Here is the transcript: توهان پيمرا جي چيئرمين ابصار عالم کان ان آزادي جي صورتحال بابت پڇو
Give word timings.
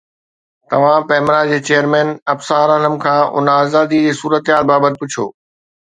توهان 0.69 1.01
پيمرا 1.09 1.39
جي 1.51 1.59
چيئرمين 1.67 2.09
ابصار 2.33 2.67
عالم 2.75 2.95
کان 3.03 3.21
ان 3.37 3.45
آزادي 3.61 3.97
جي 4.05 4.11
صورتحال 4.21 4.63
بابت 4.71 4.93
پڇو 4.99 5.25